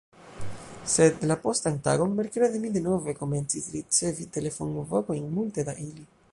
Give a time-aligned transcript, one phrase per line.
[0.93, 6.07] Sed, la postan tagon, Merkrede, mi denove komencis ricevi telefonvokojn, multe da ili.